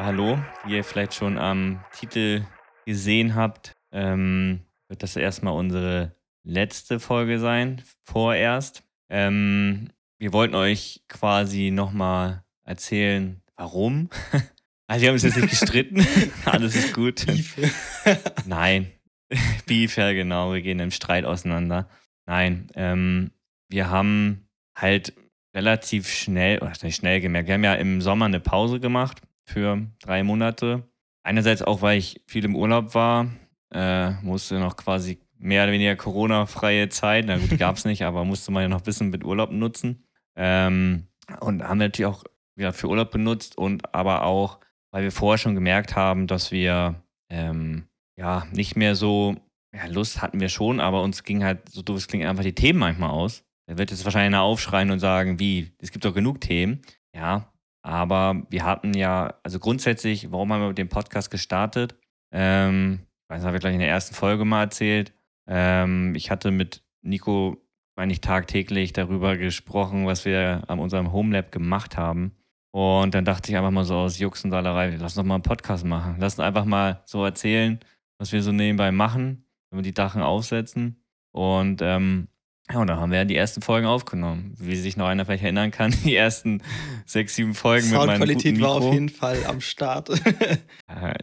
Ja, 0.00 0.06
hallo. 0.06 0.42
Wie 0.64 0.76
ihr 0.76 0.82
vielleicht 0.82 1.12
schon 1.12 1.36
am 1.36 1.84
Titel 1.92 2.46
gesehen 2.86 3.34
habt, 3.34 3.76
ähm, 3.92 4.60
wird 4.88 5.02
das 5.02 5.14
erstmal 5.14 5.52
unsere 5.52 6.16
letzte 6.42 6.98
Folge 6.98 7.38
sein, 7.38 7.82
vorerst. 8.04 8.82
Ähm, 9.10 9.90
wir 10.18 10.32
wollten 10.32 10.54
euch 10.54 11.02
quasi 11.08 11.70
nochmal 11.70 12.44
erzählen, 12.64 13.42
warum. 13.56 14.08
Also 14.86 15.02
wir 15.02 15.08
haben 15.08 15.16
uns 15.16 15.22
jetzt 15.22 15.36
nicht 15.36 15.50
gestritten. 15.60 16.06
Alles 16.46 16.74
ist 16.74 16.94
gut. 16.94 17.26
Beef. 17.26 17.56
Nein. 18.46 18.90
Beef, 19.66 19.98
ja 19.98 20.14
genau. 20.14 20.54
Wir 20.54 20.62
gehen 20.62 20.80
im 20.80 20.92
Streit 20.92 21.26
auseinander. 21.26 21.90
Nein. 22.26 22.68
Ähm, 22.74 23.32
wir 23.68 23.90
haben 23.90 24.48
halt 24.74 25.12
relativ 25.54 26.08
schnell, 26.08 26.58
oder 26.58 26.72
nicht 26.82 26.96
schnell 26.96 27.20
gemerkt, 27.20 27.48
wir 27.48 27.54
haben 27.54 27.64
ja 27.64 27.74
im 27.74 28.00
Sommer 28.00 28.24
eine 28.24 28.40
Pause 28.40 28.80
gemacht 28.80 29.20
für 29.50 29.86
drei 30.00 30.22
Monate. 30.22 30.88
Einerseits 31.22 31.62
auch, 31.62 31.82
weil 31.82 31.98
ich 31.98 32.22
viel 32.26 32.44
im 32.44 32.56
Urlaub 32.56 32.94
war, 32.94 33.30
äh, 33.72 34.12
musste 34.22 34.58
noch 34.58 34.76
quasi 34.76 35.18
mehr 35.36 35.64
oder 35.64 35.72
weniger 35.72 35.96
Corona-freie 35.96 36.88
Zeit, 36.88 37.24
na 37.26 37.38
gut, 37.38 37.58
gab 37.58 37.76
es 37.76 37.84
nicht, 37.84 38.02
aber 38.04 38.24
musste 38.24 38.52
man 38.52 38.62
ja 38.62 38.68
noch 38.68 38.78
ein 38.80 38.84
bisschen 38.84 39.10
mit 39.10 39.24
Urlaub 39.24 39.50
nutzen. 39.50 40.04
Ähm, 40.36 41.08
und 41.40 41.62
haben 41.62 41.78
wir 41.78 41.86
natürlich 41.86 42.10
auch 42.10 42.24
wieder 42.56 42.72
für 42.72 42.88
Urlaub 42.88 43.10
benutzt 43.10 43.56
und 43.56 43.94
aber 43.94 44.24
auch, 44.24 44.60
weil 44.92 45.02
wir 45.02 45.12
vorher 45.12 45.38
schon 45.38 45.54
gemerkt 45.54 45.96
haben, 45.96 46.26
dass 46.26 46.50
wir 46.52 47.02
ähm, 47.30 47.86
ja 48.18 48.46
nicht 48.52 48.76
mehr 48.76 48.94
so, 48.94 49.36
ja, 49.74 49.86
Lust 49.86 50.20
hatten 50.20 50.40
wir 50.40 50.48
schon, 50.48 50.80
aber 50.80 51.02
uns 51.02 51.24
ging 51.24 51.44
halt, 51.44 51.68
so 51.68 51.82
doof 51.82 51.96
es 51.96 52.08
klingt, 52.08 52.26
einfach 52.26 52.42
die 52.42 52.54
Themen 52.54 52.78
manchmal 52.78 53.10
aus. 53.10 53.44
Er 53.66 53.78
wird 53.78 53.92
jetzt 53.92 54.04
wahrscheinlich 54.04 54.34
einer 54.34 54.42
aufschreien 54.42 54.90
und 54.90 54.98
sagen, 54.98 55.38
wie, 55.38 55.70
es 55.78 55.92
gibt 55.92 56.04
doch 56.04 56.14
genug 56.14 56.40
Themen. 56.40 56.82
Ja, 57.14 57.52
aber 57.82 58.42
wir 58.50 58.64
hatten 58.64 58.94
ja, 58.94 59.34
also 59.42 59.58
grundsätzlich, 59.58 60.30
warum 60.30 60.52
haben 60.52 60.60
wir 60.60 60.68
mit 60.68 60.78
dem 60.78 60.88
Podcast 60.88 61.30
gestartet? 61.30 61.94
Ähm, 62.32 63.00
das 63.28 63.44
habe 63.44 63.56
ich 63.56 63.60
gleich 63.60 63.74
in 63.74 63.80
der 63.80 63.88
ersten 63.88 64.14
Folge 64.14 64.44
mal 64.44 64.62
erzählt. 64.62 65.12
Ähm, 65.48 66.14
ich 66.14 66.30
hatte 66.30 66.50
mit 66.50 66.82
Nico, 67.02 67.56
meine 67.96 68.12
ich, 68.12 68.20
tagtäglich 68.20 68.92
darüber 68.92 69.36
gesprochen, 69.36 70.06
was 70.06 70.24
wir 70.24 70.62
an 70.68 70.78
unserem 70.78 71.12
Homelab 71.12 71.52
gemacht 71.52 71.96
haben. 71.96 72.36
Und 72.72 73.14
dann 73.14 73.24
dachte 73.24 73.50
ich 73.50 73.56
einfach 73.56 73.70
mal 73.70 73.84
so 73.84 73.96
aus 73.96 74.18
Jux 74.18 74.44
und 74.44 74.50
Salerei, 74.50 74.90
lass 74.90 75.02
uns 75.02 75.14
doch 75.14 75.24
mal 75.24 75.34
einen 75.34 75.42
Podcast 75.42 75.84
machen. 75.84 76.16
Lass 76.18 76.34
uns 76.34 76.46
einfach 76.46 76.64
mal 76.64 77.02
so 77.04 77.24
erzählen, 77.24 77.80
was 78.18 78.32
wir 78.32 78.42
so 78.42 78.52
nebenbei 78.52 78.92
machen, 78.92 79.44
wenn 79.70 79.78
wir 79.78 79.82
die 79.82 79.94
Dachen 79.94 80.22
aufsetzen. 80.22 81.02
Und 81.32 81.82
ähm, 81.82 82.28
ja, 82.72 82.78
und 82.78 82.86
dann 82.86 83.00
haben 83.00 83.10
wir 83.10 83.18
ja 83.18 83.24
die 83.24 83.36
ersten 83.36 83.62
Folgen 83.62 83.86
aufgenommen. 83.86 84.54
Wie 84.58 84.76
sich 84.76 84.96
noch 84.96 85.06
einer 85.06 85.24
vielleicht 85.24 85.42
erinnern 85.42 85.70
kann, 85.70 85.94
die 86.04 86.14
ersten 86.14 86.62
sechs, 87.04 87.34
sieben 87.34 87.54
Folgen 87.54 87.88
mit 87.88 87.96
meinem 87.96 88.08
Soundqualität 88.08 88.60
war 88.60 88.72
auf 88.72 88.92
jeden 88.92 89.08
Fall 89.08 89.44
am 89.46 89.60
Start. 89.60 90.10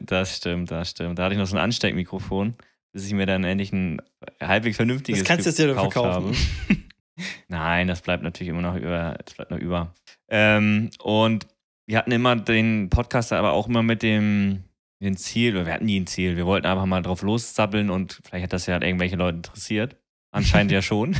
Das 0.02 0.38
stimmt, 0.38 0.72
das 0.72 0.92
stimmt. 0.92 1.20
Da 1.20 1.24
hatte 1.24 1.34
ich 1.34 1.40
noch 1.40 1.46
so 1.46 1.56
ein 1.58 1.62
Ansteckmikrofon, 1.62 2.56
bis 2.94 3.06
ich 3.06 3.14
mir 3.14 3.26
dann 3.26 3.44
endlich 3.44 3.74
ein 3.74 4.02
halbwegs 4.42 4.78
vernünftiges 4.78 5.20
Das 5.20 5.28
kannst 5.28 5.46
du 5.46 5.50
jetzt 5.50 5.60
ja 5.60 5.74
verkaufen. 5.74 6.10
habe. 6.12 6.32
Nein, 7.48 7.88
das 7.88 8.02
bleibt 8.02 8.24
natürlich 8.24 8.50
immer 8.50 8.62
noch 8.62 8.76
über. 8.76 9.18
Das 9.24 9.36
bleibt 9.36 9.52
noch 9.52 9.60
über. 9.60 9.94
Ähm, 10.30 10.90
und 11.00 11.48
wir 11.86 11.98
hatten 11.98 12.12
immer 12.12 12.36
den 12.36 12.90
Podcast 12.90 13.34
aber 13.34 13.52
auch 13.54 13.68
immer 13.68 13.84
mit 13.84 14.04
dem, 14.04 14.64
dem 15.02 15.18
Ziel, 15.18 15.56
oder 15.56 15.66
wir 15.66 15.74
hatten 15.74 15.86
nie 15.86 16.00
ein 16.00 16.08
Ziel. 16.08 16.38
Wir 16.38 16.46
wollten 16.46 16.68
einfach 16.68 16.86
mal 16.86 17.02
drauf 17.02 17.22
lossabbeln 17.22 17.90
und 17.90 18.22
vielleicht 18.24 18.44
hat 18.44 18.54
das 18.54 18.66
ja 18.66 18.82
irgendwelche 18.82 19.16
Leute 19.16 19.38
interessiert. 19.38 19.98
Anscheinend 20.38 20.72
ja 20.72 20.82
schon. 20.82 21.16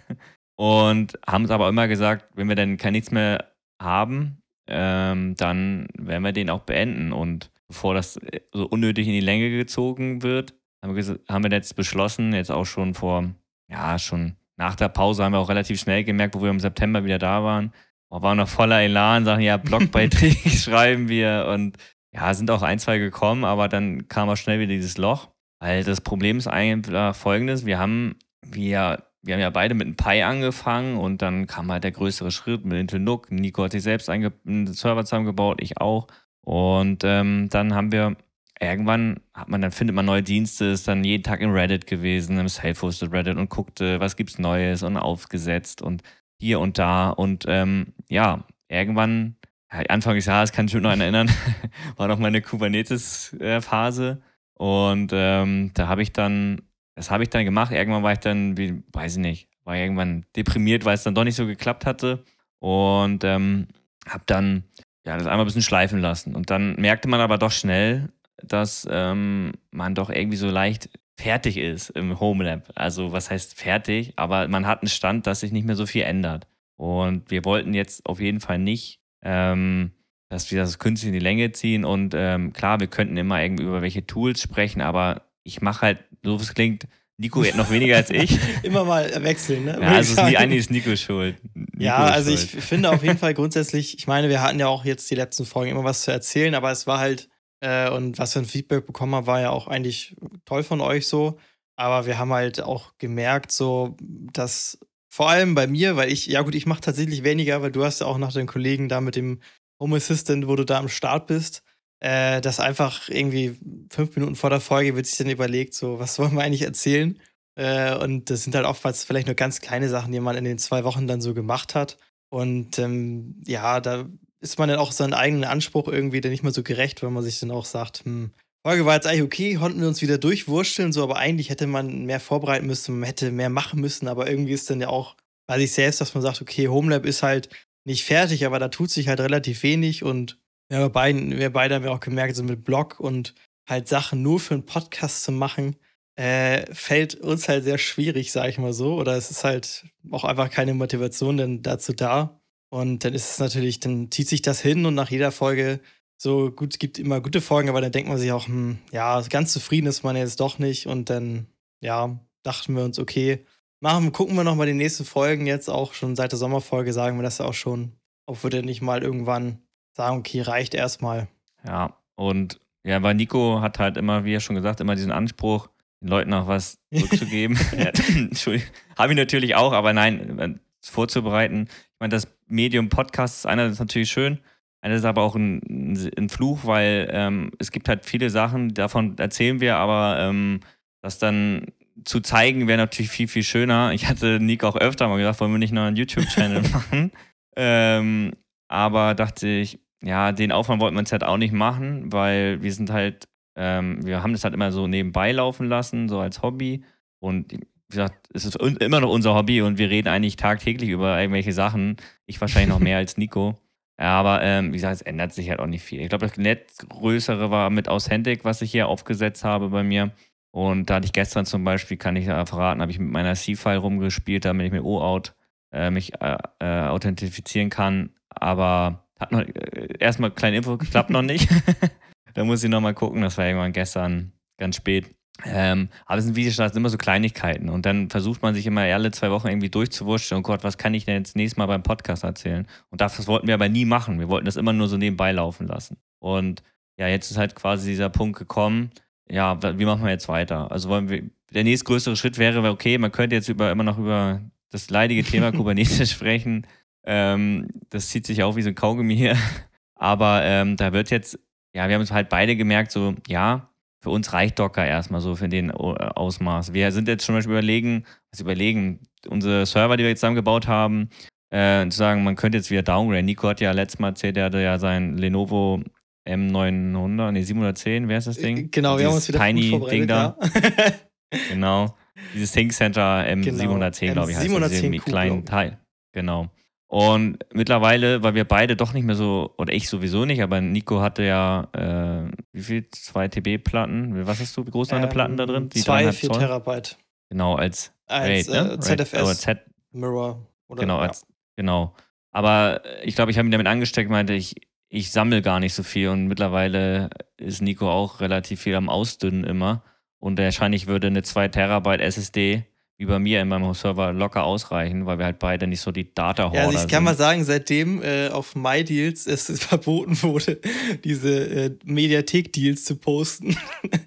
und 0.56 1.18
haben 1.26 1.44
es 1.44 1.50
aber 1.50 1.68
immer 1.68 1.88
gesagt, 1.88 2.28
wenn 2.34 2.48
wir 2.48 2.56
dann 2.56 2.76
kein 2.76 2.92
nichts 2.92 3.10
mehr 3.10 3.52
haben, 3.80 4.42
ähm, 4.68 5.34
dann 5.36 5.88
werden 5.96 6.24
wir 6.24 6.32
den 6.32 6.50
auch 6.50 6.62
beenden. 6.62 7.12
Und 7.12 7.50
bevor 7.68 7.94
das 7.94 8.16
äh, 8.16 8.40
so 8.52 8.66
unnötig 8.66 9.06
in 9.06 9.12
die 9.12 9.20
Länge 9.20 9.50
gezogen 9.50 10.22
wird, 10.22 10.54
haben 10.82 10.94
wir, 10.94 11.20
haben 11.28 11.44
wir 11.44 11.50
jetzt 11.50 11.74
beschlossen, 11.76 12.32
jetzt 12.32 12.50
auch 12.50 12.66
schon 12.66 12.94
vor, 12.94 13.24
ja, 13.70 13.98
schon 13.98 14.36
nach 14.58 14.74
der 14.74 14.88
Pause 14.88 15.24
haben 15.24 15.32
wir 15.32 15.38
auch 15.38 15.48
relativ 15.48 15.80
schnell 15.80 16.04
gemerkt, 16.04 16.34
wo 16.34 16.42
wir 16.42 16.50
im 16.50 16.60
September 16.60 17.04
wieder 17.04 17.18
da 17.18 17.44
waren. 17.44 17.72
Wir 18.10 18.22
waren 18.22 18.38
noch 18.38 18.48
voller 18.48 18.80
Elan, 18.80 19.24
sagen, 19.24 19.42
ja, 19.42 19.56
Blogbeiträge 19.56 20.50
schreiben 20.50 21.08
wir 21.08 21.46
und 21.52 21.76
ja, 22.12 22.32
sind 22.34 22.50
auch 22.50 22.62
ein, 22.62 22.78
zwei 22.78 22.98
gekommen, 22.98 23.44
aber 23.44 23.68
dann 23.68 24.08
kam 24.08 24.28
auch 24.28 24.36
schnell 24.36 24.60
wieder 24.60 24.72
dieses 24.72 24.98
Loch. 24.98 25.28
Weil 25.60 25.84
das 25.84 26.00
Problem 26.00 26.38
ist 26.38 26.46
eigentlich 26.46 27.16
folgendes: 27.16 27.66
Wir 27.66 27.78
haben, 27.78 28.16
wir, 28.42 29.04
wir 29.22 29.34
haben 29.34 29.40
ja 29.40 29.50
beide 29.50 29.74
mit 29.74 29.86
einem 29.86 29.96
Pi 29.96 30.22
angefangen 30.22 30.98
und 30.98 31.22
dann 31.22 31.46
kam 31.46 31.70
halt 31.70 31.84
der 31.84 31.92
größere 31.92 32.30
Schritt 32.30 32.64
mit 32.64 32.78
Intel 32.78 33.00
NUC. 33.00 33.30
Nico 33.32 33.64
hat 33.64 33.72
sich 33.72 33.82
selbst 33.82 34.08
einen 34.08 34.66
Server 34.72 35.04
zusammengebaut, 35.04 35.60
ich 35.60 35.78
auch. 35.80 36.06
Und 36.42 37.02
ähm, 37.04 37.48
dann 37.50 37.74
haben 37.74 37.92
wir 37.92 38.16
irgendwann 38.60 39.20
hat 39.34 39.48
man, 39.48 39.62
dann 39.62 39.72
findet 39.72 39.94
man 39.94 40.06
neue 40.06 40.22
Dienste, 40.22 40.66
ist 40.66 40.88
dann 40.88 41.04
jeden 41.04 41.22
Tag 41.22 41.40
in 41.40 41.50
Reddit 41.50 41.86
gewesen, 41.86 42.38
im 42.38 42.48
Self-Hosted 42.48 43.12
Reddit 43.12 43.36
und 43.36 43.50
guckte, 43.50 44.00
was 44.00 44.16
gibt's 44.16 44.38
Neues 44.38 44.82
und 44.82 44.96
aufgesetzt 44.96 45.82
und 45.82 46.02
hier 46.40 46.60
und 46.60 46.78
da. 46.78 47.10
Und 47.10 47.44
ähm, 47.48 47.94
ja, 48.08 48.44
irgendwann, 48.68 49.36
Anfang 49.68 50.16
des 50.16 50.26
Jahres 50.26 50.52
kann 50.52 50.66
ich 50.66 50.74
mich 50.74 50.82
noch 50.82 50.90
erinnern, 50.90 51.30
war 51.96 52.08
noch 52.08 52.18
meine 52.18 52.42
Kubernetes-Phase. 52.42 54.22
Und 54.54 55.10
ähm, 55.12 55.70
da 55.74 55.88
habe 55.88 56.02
ich 56.02 56.12
dann, 56.12 56.62
das 56.98 57.12
habe 57.12 57.22
ich 57.22 57.30
dann 57.30 57.44
gemacht. 57.44 57.70
Irgendwann 57.70 58.02
war 58.02 58.12
ich 58.12 58.18
dann, 58.18 58.56
wie, 58.56 58.82
weiß 58.92 59.16
ich 59.16 59.22
nicht, 59.22 59.48
war 59.62 59.76
irgendwann 59.76 60.26
deprimiert, 60.34 60.84
weil 60.84 60.94
es 60.94 61.04
dann 61.04 61.14
doch 61.14 61.22
nicht 61.22 61.36
so 61.36 61.46
geklappt 61.46 61.86
hatte. 61.86 62.24
Und 62.58 63.22
ähm, 63.22 63.68
habe 64.08 64.24
dann 64.26 64.64
ja, 65.06 65.16
das 65.16 65.28
einmal 65.28 65.42
ein 65.42 65.46
bisschen 65.46 65.62
schleifen 65.62 66.00
lassen. 66.00 66.34
Und 66.34 66.50
dann 66.50 66.74
merkte 66.74 67.08
man 67.08 67.20
aber 67.20 67.38
doch 67.38 67.52
schnell, 67.52 68.08
dass 68.42 68.86
ähm, 68.90 69.52
man 69.70 69.94
doch 69.94 70.10
irgendwie 70.10 70.36
so 70.36 70.50
leicht 70.50 70.90
fertig 71.16 71.56
ist 71.56 71.90
im 71.90 72.18
Homelab. 72.18 72.72
Also 72.74 73.12
was 73.12 73.30
heißt 73.30 73.54
fertig? 73.54 74.14
Aber 74.16 74.48
man 74.48 74.66
hat 74.66 74.82
einen 74.82 74.88
Stand, 74.88 75.28
dass 75.28 75.40
sich 75.40 75.52
nicht 75.52 75.66
mehr 75.66 75.76
so 75.76 75.86
viel 75.86 76.02
ändert. 76.02 76.48
Und 76.76 77.30
wir 77.30 77.44
wollten 77.44 77.74
jetzt 77.74 78.06
auf 78.06 78.18
jeden 78.18 78.40
Fall 78.40 78.58
nicht, 78.58 79.00
ähm, 79.22 79.92
dass 80.30 80.50
wir 80.50 80.58
das 80.58 80.80
künstlich 80.80 81.08
in 81.08 81.14
die 81.14 81.24
Länge 81.24 81.52
ziehen. 81.52 81.84
Und 81.84 82.12
ähm, 82.16 82.52
klar, 82.52 82.80
wir 82.80 82.88
könnten 82.88 83.16
immer 83.16 83.40
irgendwie 83.40 83.64
über 83.64 83.82
welche 83.82 84.04
Tools 84.04 84.42
sprechen, 84.42 84.80
aber 84.80 85.27
ich 85.44 85.60
mache 85.60 85.82
halt, 85.82 86.04
so 86.22 86.38
wie 86.38 86.42
es 86.42 86.54
klingt, 86.54 86.86
Nico 87.20 87.44
hat 87.44 87.56
noch 87.56 87.70
weniger 87.70 87.96
als 87.96 88.10
ich. 88.10 88.38
Immer 88.62 88.84
mal 88.84 89.10
wechseln, 89.24 89.64
ne? 89.64 89.72
Ja, 89.72 89.90
ich 89.90 89.96
also 89.96 90.12
ist 90.22 90.28
nie, 90.28 90.36
eigentlich 90.36 90.60
ist 90.60 90.70
Nico 90.70 90.94
schuld. 90.94 91.36
Nico 91.54 91.82
Ja, 91.82 92.08
ist 92.08 92.14
also 92.14 92.30
ich 92.30 92.50
schuld. 92.52 92.62
finde 92.62 92.90
auf 92.90 93.02
jeden 93.02 93.18
Fall 93.18 93.34
grundsätzlich, 93.34 93.98
ich 93.98 94.06
meine, 94.06 94.28
wir 94.28 94.40
hatten 94.40 94.60
ja 94.60 94.68
auch 94.68 94.84
jetzt 94.84 95.10
die 95.10 95.16
letzten 95.16 95.44
Folgen 95.44 95.72
immer 95.72 95.84
was 95.84 96.02
zu 96.02 96.12
erzählen, 96.12 96.54
aber 96.54 96.70
es 96.70 96.86
war 96.86 96.98
halt, 97.00 97.28
äh, 97.60 97.90
und 97.90 98.18
was 98.18 98.34
für 98.34 98.38
ein 98.38 98.44
Feedback 98.44 98.86
bekommen 98.86 99.14
haben, 99.16 99.26
war 99.26 99.40
ja 99.40 99.50
auch 99.50 99.66
eigentlich 99.66 100.14
toll 100.44 100.62
von 100.62 100.80
euch 100.80 101.08
so. 101.08 101.38
Aber 101.76 102.06
wir 102.06 102.18
haben 102.18 102.32
halt 102.32 102.60
auch 102.60 102.92
gemerkt, 102.98 103.50
so, 103.52 103.96
dass 104.00 104.78
vor 105.08 105.28
allem 105.30 105.54
bei 105.56 105.66
mir, 105.66 105.96
weil 105.96 106.12
ich, 106.12 106.26
ja 106.26 106.42
gut, 106.42 106.54
ich 106.54 106.66
mache 106.66 106.80
tatsächlich 106.82 107.24
weniger, 107.24 107.62
weil 107.62 107.72
du 107.72 107.84
hast 107.84 108.00
ja 108.00 108.06
auch 108.06 108.18
nach 108.18 108.32
den 108.32 108.46
Kollegen 108.46 108.88
da 108.88 109.00
mit 109.00 109.16
dem 109.16 109.40
Home 109.80 109.96
Assistant, 109.96 110.46
wo 110.46 110.54
du 110.54 110.64
da 110.64 110.78
am 110.78 110.88
Start 110.88 111.26
bist, 111.26 111.62
äh, 112.00 112.40
dass 112.40 112.60
einfach 112.60 113.08
irgendwie 113.08 113.56
fünf 113.90 114.14
Minuten 114.16 114.36
vor 114.36 114.50
der 114.50 114.60
Folge 114.60 114.94
wird 114.94 115.06
sich 115.06 115.18
dann 115.18 115.30
überlegt, 115.30 115.74
so, 115.74 115.98
was 115.98 116.18
wollen 116.18 116.34
wir 116.34 116.42
eigentlich 116.42 116.62
erzählen? 116.62 117.18
Äh, 117.56 117.96
und 117.96 118.30
das 118.30 118.44
sind 118.44 118.54
halt 118.54 118.66
oftmals 118.66 119.04
vielleicht 119.04 119.26
nur 119.26 119.34
ganz 119.34 119.60
kleine 119.60 119.88
Sachen, 119.88 120.12
die 120.12 120.20
man 120.20 120.36
in 120.36 120.44
den 120.44 120.58
zwei 120.58 120.84
Wochen 120.84 121.06
dann 121.06 121.20
so 121.20 121.34
gemacht 121.34 121.74
hat. 121.74 121.98
Und 122.30 122.78
ähm, 122.78 123.42
ja, 123.46 123.80
da 123.80 124.06
ist 124.40 124.58
man 124.58 124.68
dann 124.68 124.78
auch 124.78 124.92
seinen 124.92 125.14
eigenen 125.14 125.44
Anspruch 125.44 125.88
irgendwie 125.88 126.20
dann 126.20 126.30
nicht 126.30 126.44
mehr 126.44 126.52
so 126.52 126.62
gerecht, 126.62 127.02
wenn 127.02 127.12
man 127.12 127.24
sich 127.24 127.40
dann 127.40 127.50
auch 127.50 127.64
sagt, 127.64 128.04
hm, 128.04 128.30
Folge 128.64 128.84
war 128.84 128.94
jetzt 128.94 129.06
eigentlich 129.06 129.22
okay, 129.22 129.54
konnten 129.54 129.80
wir 129.80 129.88
uns 129.88 130.02
wieder 130.02 130.18
durchwursteln, 130.18 130.92
so, 130.92 131.02
aber 131.02 131.16
eigentlich 131.16 131.48
hätte 131.50 131.66
man 131.66 132.04
mehr 132.04 132.20
vorbereiten 132.20 132.66
müssen, 132.66 133.00
man 133.00 133.06
hätte 133.06 133.30
mehr 133.30 133.50
machen 133.50 133.80
müssen, 133.80 134.08
aber 134.08 134.28
irgendwie 134.28 134.52
ist 134.52 134.68
dann 134.68 134.80
ja 134.80 134.88
auch 134.88 135.16
bei 135.46 135.58
sich 135.58 135.72
selbst, 135.72 136.00
dass 136.00 136.14
man 136.14 136.22
sagt, 136.22 136.42
okay, 136.42 136.68
Homelab 136.68 137.06
ist 137.06 137.22
halt 137.22 137.48
nicht 137.84 138.04
fertig, 138.04 138.44
aber 138.44 138.58
da 138.58 138.68
tut 138.68 138.90
sich 138.90 139.08
halt 139.08 139.20
relativ 139.20 139.62
wenig 139.62 140.04
und 140.04 140.38
ja, 140.70 140.80
wir, 140.80 140.90
beiden, 140.90 141.38
wir 141.38 141.50
beide 141.50 141.74
haben 141.74 141.84
ja 141.84 141.90
auch 141.90 142.00
gemerkt, 142.00 142.36
so 142.36 142.42
mit 142.42 142.64
Blog 142.64 143.00
und 143.00 143.34
halt 143.68 143.88
Sachen 143.88 144.22
nur 144.22 144.40
für 144.40 144.54
einen 144.54 144.66
Podcast 144.66 145.22
zu 145.24 145.32
machen, 145.32 145.76
äh, 146.16 146.74
fällt 146.74 147.14
uns 147.14 147.48
halt 147.48 147.64
sehr 147.64 147.78
schwierig, 147.78 148.32
sag 148.32 148.48
ich 148.48 148.58
mal 148.58 148.72
so. 148.72 148.96
Oder 148.96 149.16
es 149.16 149.30
ist 149.30 149.44
halt 149.44 149.84
auch 150.10 150.24
einfach 150.24 150.50
keine 150.50 150.74
Motivation 150.74 151.36
denn 151.36 151.62
dazu 151.62 151.92
da. 151.92 152.40
Und 152.70 153.04
dann 153.04 153.14
ist 153.14 153.30
es 153.30 153.38
natürlich, 153.38 153.80
dann 153.80 154.10
zieht 154.10 154.28
sich 154.28 154.42
das 154.42 154.60
hin 154.60 154.84
und 154.84 154.94
nach 154.94 155.10
jeder 155.10 155.32
Folge 155.32 155.80
so 156.20 156.50
gut, 156.50 156.72
es 156.74 156.78
gibt 156.80 156.98
immer 156.98 157.20
gute 157.20 157.40
Folgen, 157.40 157.68
aber 157.68 157.80
dann 157.80 157.92
denkt 157.92 158.08
man 158.08 158.18
sich 158.18 158.32
auch, 158.32 158.46
hm, 158.46 158.78
ja, 158.90 159.20
ganz 159.22 159.52
zufrieden 159.52 159.86
ist 159.86 160.02
man 160.02 160.16
jetzt 160.16 160.40
doch 160.40 160.58
nicht. 160.58 160.86
Und 160.86 161.08
dann, 161.08 161.46
ja, 161.80 162.18
dachten 162.42 162.74
wir 162.74 162.84
uns, 162.84 162.98
okay, 162.98 163.44
machen, 163.80 164.12
gucken 164.12 164.34
wir 164.34 164.44
nochmal 164.44 164.66
die 164.66 164.74
nächsten 164.74 165.04
Folgen 165.04 165.46
jetzt 165.46 165.70
auch 165.70 165.94
schon 165.94 166.16
seit 166.16 166.32
der 166.32 166.38
Sommerfolge, 166.38 166.92
sagen 166.92 167.16
wir 167.16 167.22
das 167.22 167.38
ja 167.38 167.44
auch 167.44 167.54
schon. 167.54 167.92
Ob 168.26 168.42
wir 168.42 168.50
denn 168.50 168.64
nicht 168.64 168.82
mal 168.82 169.02
irgendwann 169.02 169.62
sagen, 169.98 170.18
okay, 170.18 170.40
reicht 170.40 170.74
erstmal. 170.74 171.28
Ja, 171.66 171.96
und 172.14 172.60
ja, 172.84 173.02
weil 173.02 173.14
Nico 173.14 173.60
hat 173.60 173.78
halt 173.78 173.96
immer, 173.96 174.24
wie 174.24 174.34
er 174.34 174.40
schon 174.40 174.56
gesagt, 174.56 174.80
immer 174.80 174.94
diesen 174.94 175.12
Anspruch, 175.12 175.68
den 176.00 176.08
Leuten 176.08 176.32
auch 176.32 176.46
was 176.46 176.78
zurückzugeben. 176.94 177.58
Entschuldigung. 178.16 178.68
Habe 178.96 179.12
ich 179.12 179.18
natürlich 179.18 179.54
auch, 179.56 179.72
aber 179.72 179.92
nein, 179.92 180.38
äh, 180.38 180.54
vorzubereiten. 180.80 181.68
Ich 181.68 182.00
meine, 182.00 182.12
das 182.12 182.28
Medium 182.46 182.88
Podcast 182.88 183.38
ist 183.38 183.46
einerseits 183.46 183.80
natürlich 183.80 184.10
schön, 184.10 184.38
Einerseits 184.80 185.06
aber 185.06 185.22
auch 185.22 185.34
ein, 185.34 185.96
ein 186.16 186.28
Fluch, 186.28 186.60
weil 186.64 187.08
ähm, 187.10 187.50
es 187.58 187.72
gibt 187.72 187.88
halt 187.88 188.04
viele 188.04 188.30
Sachen, 188.30 188.74
davon 188.74 189.18
erzählen 189.18 189.60
wir, 189.60 189.76
aber 189.76 190.18
ähm, 190.20 190.60
das 191.02 191.18
dann 191.18 191.66
zu 192.04 192.20
zeigen 192.20 192.68
wäre 192.68 192.78
natürlich 192.78 193.10
viel, 193.10 193.26
viel 193.26 193.42
schöner. 193.42 193.92
Ich 193.92 194.06
hatte 194.06 194.38
Nico 194.38 194.68
auch 194.68 194.76
öfter 194.76 195.08
mal 195.08 195.18
gesagt, 195.18 195.40
wollen 195.40 195.50
wir 195.50 195.58
nicht 195.58 195.72
noch 195.72 195.82
einen 195.82 195.96
YouTube-Channel 195.96 196.62
machen? 196.72 197.10
Ähm, 197.56 198.32
aber 198.68 199.14
dachte 199.14 199.48
ich, 199.48 199.80
ja, 200.02 200.32
den 200.32 200.52
Aufwand 200.52 200.80
wollten 200.80 200.96
wir 200.96 201.00
uns 201.00 201.12
halt 201.12 201.24
auch 201.24 201.36
nicht 201.36 201.52
machen, 201.52 202.12
weil 202.12 202.62
wir 202.62 202.72
sind 202.72 202.90
halt, 202.90 203.28
ähm, 203.56 204.04
wir 204.04 204.22
haben 204.22 204.32
das 204.32 204.44
halt 204.44 204.54
immer 204.54 204.72
so 204.72 204.86
nebenbei 204.86 205.32
laufen 205.32 205.68
lassen, 205.68 206.08
so 206.08 206.20
als 206.20 206.42
Hobby. 206.42 206.84
Und 207.20 207.52
wie 207.52 207.66
gesagt, 207.88 208.28
es 208.32 208.44
ist 208.44 208.56
immer 208.56 209.00
noch 209.00 209.10
unser 209.10 209.34
Hobby 209.34 209.62
und 209.62 209.78
wir 209.78 209.90
reden 209.90 210.08
eigentlich 210.08 210.36
tagtäglich 210.36 210.90
über 210.90 211.18
irgendwelche 211.20 211.52
Sachen. 211.52 211.96
Ich 212.26 212.40
wahrscheinlich 212.40 212.68
noch 212.68 212.80
mehr 212.80 212.98
als 212.98 213.16
Nico. 213.16 213.58
Aber 213.96 214.42
ähm, 214.42 214.68
wie 214.68 214.76
gesagt, 214.76 214.94
es 214.94 215.02
ändert 215.02 215.32
sich 215.32 215.50
halt 215.50 215.58
auch 215.58 215.66
nicht 215.66 215.82
viel. 215.82 216.00
Ich 216.00 216.08
glaube, 216.08 216.26
das 216.26 216.36
nettgrößere 216.36 217.50
war 217.50 217.68
mit 217.70 217.88
Authentic, 217.88 218.44
was 218.44 218.62
ich 218.62 218.70
hier 218.70 218.86
aufgesetzt 218.86 219.42
habe 219.44 219.70
bei 219.70 219.82
mir. 219.82 220.12
Und 220.52 220.88
da 220.88 220.96
hatte 220.96 221.06
ich 221.06 221.12
gestern 221.12 221.46
zum 221.46 221.64
Beispiel, 221.64 221.96
kann 221.96 222.14
ich 222.14 222.26
verraten, 222.26 222.80
habe 222.80 222.92
ich 222.92 223.00
mit 223.00 223.10
meiner 223.10 223.34
C-File 223.34 223.78
rumgespielt, 223.78 224.44
damit 224.44 224.66
ich 224.66 224.72
mit 224.72 224.82
OAuth 224.82 225.34
äh, 225.72 225.90
mich 225.90 226.14
äh, 226.20 226.38
äh, 226.60 226.82
authentifizieren 226.86 227.70
kann. 227.70 228.10
Aber 228.28 229.07
hat 229.18 229.32
noch 229.32 229.40
äh, 229.40 229.88
erstmal 229.98 230.30
kleine 230.30 230.58
Info, 230.58 230.76
klappt 230.76 231.10
noch 231.10 231.22
nicht. 231.22 231.48
da 232.34 232.44
muss 232.44 232.62
ich 232.62 232.70
nochmal 232.70 232.94
gucken, 232.94 233.22
das 233.22 233.38
war 233.38 233.46
irgendwann 233.46 233.72
gestern 233.72 234.32
ganz 234.58 234.76
spät. 234.76 235.06
Ähm, 235.44 235.88
aber 236.06 236.18
es 236.18 236.24
sind, 236.24 236.36
wie 236.36 236.44
gesagt, 236.44 236.74
immer 236.74 236.88
so 236.88 236.98
Kleinigkeiten. 236.98 237.68
Und 237.68 237.86
dann 237.86 238.10
versucht 238.10 238.42
man 238.42 238.54
sich 238.54 238.66
immer 238.66 238.82
alle 238.82 239.10
zwei 239.12 239.30
Wochen 239.30 239.48
irgendwie 239.48 239.70
durchzuwurschen. 239.70 240.38
Oh 240.38 240.42
Gott, 240.42 240.64
was 240.64 240.78
kann 240.78 240.94
ich 240.94 241.04
denn 241.04 241.16
jetzt 241.16 241.36
nächstes 241.36 241.56
Mal 241.56 241.66
beim 241.66 241.82
Podcast 241.82 242.24
erzählen? 242.24 242.66
Und 242.90 243.00
das, 243.00 243.16
das 243.16 243.28
wollten 243.28 243.46
wir 243.46 243.54
aber 243.54 243.68
nie 243.68 243.84
machen. 243.84 244.18
Wir 244.18 244.28
wollten 244.28 244.46
das 244.46 244.56
immer 244.56 244.72
nur 244.72 244.88
so 244.88 244.96
nebenbei 244.96 245.32
laufen 245.32 245.68
lassen. 245.68 245.96
Und 246.18 246.62
ja, 246.98 247.06
jetzt 247.06 247.30
ist 247.30 247.38
halt 247.38 247.54
quasi 247.54 247.90
dieser 247.90 248.08
Punkt 248.08 248.38
gekommen. 248.38 248.90
Ja, 249.30 249.58
wie 249.78 249.84
machen 249.84 250.02
wir 250.02 250.10
jetzt 250.10 250.28
weiter? 250.28 250.72
Also 250.72 250.88
wollen 250.88 251.08
wir, 251.08 251.22
der 251.52 251.64
nächstgrößere 251.64 252.16
Schritt 252.16 252.38
wäre, 252.38 252.68
okay, 252.68 252.98
man 252.98 253.12
könnte 253.12 253.36
jetzt 253.36 253.48
über, 253.48 253.70
immer 253.70 253.84
noch 253.84 253.98
über 253.98 254.40
das 254.70 254.90
leidige 254.90 255.22
Thema 255.22 255.52
Kubernetes 255.56 256.10
sprechen. 256.10 256.66
Ähm, 257.10 257.68
das 257.88 258.10
zieht 258.10 258.26
sich 258.26 258.42
auch 258.42 258.54
wie 258.56 258.62
so 258.62 258.68
ein 258.68 258.74
Kaugummi 258.74 259.16
hier. 259.16 259.34
Aber 259.94 260.42
ähm, 260.44 260.76
da 260.76 260.92
wird 260.92 261.10
jetzt, 261.10 261.38
ja, 261.74 261.88
wir 261.88 261.94
haben 261.94 262.02
es 262.02 262.12
halt 262.12 262.28
beide 262.28 262.54
gemerkt, 262.54 262.92
so, 262.92 263.14
ja, 263.26 263.70
für 264.00 264.10
uns 264.10 264.32
reicht 264.32 264.58
Docker 264.58 264.86
erstmal 264.86 265.22
so 265.22 265.34
für 265.34 265.48
den 265.48 265.72
Ausmaß. 265.72 266.72
Wir 266.72 266.92
sind 266.92 267.08
jetzt 267.08 267.24
zum 267.24 267.34
Beispiel 267.34 267.52
überlegen, 267.52 268.04
was 268.30 268.40
überlegen, 268.40 269.00
unsere 269.26 269.66
Server, 269.66 269.96
die 269.96 270.04
wir 270.04 270.10
jetzt 270.10 270.20
zusammengebaut 270.20 270.68
haben, 270.68 271.08
äh, 271.50 271.88
zu 271.88 271.96
sagen, 271.96 272.22
man 272.22 272.36
könnte 272.36 272.58
jetzt 272.58 272.70
wieder 272.70 272.82
downgraden. 272.82 273.24
Nico 273.24 273.48
hat 273.48 273.60
ja 273.60 273.72
letztes 273.72 273.98
Mal 273.98 274.08
erzählt, 274.08 274.36
er 274.36 274.44
hatte 274.44 274.60
ja 274.60 274.78
sein 274.78 275.16
Lenovo 275.16 275.82
M900, 276.28 277.32
nee, 277.32 277.42
710, 277.42 278.08
wer 278.08 278.18
ist 278.18 278.26
das 278.26 278.36
Ding? 278.36 278.70
Genau, 278.70 278.98
wir 278.98 279.06
haben 279.06 279.14
uns 279.14 279.28
wieder 279.28 279.40
Tiny 279.40 279.80
Ding 279.90 280.06
da. 280.06 280.36
Ja. 280.40 280.92
genau. 281.48 281.96
Dieses 282.34 282.52
Think 282.52 282.72
Center 282.72 283.24
M710, 283.26 284.00
genau. 284.00 284.12
glaube 284.12 284.30
ich, 284.30 284.36
heißt 284.36 284.46
710 284.46 284.92
das, 284.92 285.04
kleinen 285.04 285.44
Teil. 285.46 285.78
Genau. 286.12 286.50
Und 286.88 287.44
mittlerweile, 287.52 288.22
weil 288.22 288.34
wir 288.34 288.46
beide 288.46 288.74
doch 288.74 288.94
nicht 288.94 289.04
mehr 289.04 289.14
so, 289.14 289.54
oder 289.58 289.74
ich 289.74 289.90
sowieso 289.90 290.24
nicht, 290.24 290.42
aber 290.42 290.62
Nico 290.62 291.02
hatte 291.02 291.22
ja, 291.22 291.68
äh, 291.74 292.32
wie 292.52 292.62
viel? 292.62 292.88
Zwei 292.90 293.28
TB-Platten? 293.28 294.26
Was 294.26 294.40
hast 294.40 294.56
du? 294.56 294.66
Wie 294.66 294.70
groß 294.70 294.90
waren 294.92 295.02
ähm, 295.02 295.10
Platten 295.10 295.36
da 295.36 295.44
drin? 295.44 295.68
Die 295.68 295.80
zwei, 295.80 296.10
vier 296.12 296.30
Zoll? 296.30 296.38
Terabyte. 296.38 296.96
Genau, 297.28 297.56
als, 297.56 297.92
als 298.06 298.48
RAID, 298.48 298.48
ne? 298.48 298.72
äh, 298.72 298.80
ZFS. 298.80 299.22
Oder 299.22 299.34
Z 299.34 299.58
Mirror. 299.92 300.46
Oder, 300.68 300.80
genau, 300.80 300.96
als, 300.96 301.26
genau. 301.56 301.94
Aber 302.30 302.80
ich 303.02 303.14
glaube, 303.14 303.30
ich 303.30 303.38
habe 303.38 303.46
ihn 303.46 303.52
damit 303.52 303.66
angesteckt, 303.66 304.10
meinte 304.10 304.32
ich, 304.32 304.54
ich 304.88 305.10
sammle 305.10 305.42
gar 305.42 305.60
nicht 305.60 305.74
so 305.74 305.82
viel 305.82 306.08
und 306.08 306.26
mittlerweile 306.26 307.10
ist 307.36 307.60
Nico 307.60 307.90
auch 307.90 308.20
relativ 308.20 308.62
viel 308.62 308.74
am 308.74 308.88
Ausdünnen 308.88 309.44
immer. 309.44 309.82
Und 310.18 310.38
wahrscheinlich 310.38 310.86
würde 310.86 311.08
eine 311.08 311.22
2 311.22 311.48
Terabyte 311.48 312.00
SSD 312.00 312.64
bei 313.06 313.18
mir 313.20 313.40
in 313.40 313.48
meinem 313.48 313.72
Server 313.74 314.12
locker 314.12 314.42
ausreichen, 314.42 315.06
weil 315.06 315.18
wir 315.18 315.24
halt 315.24 315.38
beide 315.38 315.68
nicht 315.68 315.80
so 315.80 315.92
die 315.92 316.12
data 316.12 316.44
haben. 316.44 316.54
Ja, 316.54 316.66
also 316.66 316.78
ich 316.78 316.88
kann 316.88 316.98
sind. 316.98 317.04
mal 317.04 317.14
sagen, 317.14 317.44
seitdem 317.44 318.02
äh, 318.02 318.28
auf 318.28 318.56
MyDeals 318.56 319.26
es 319.26 319.46
verboten 319.62 320.20
wurde, 320.22 320.60
diese 321.04 321.46
äh, 321.46 321.70
Mediathek-Deals 321.84 322.84
zu 322.84 322.96
posten. 322.96 323.56